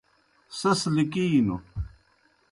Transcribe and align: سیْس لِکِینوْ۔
سیْس 0.57 0.81
لِکِینوْ۔ 0.95 1.55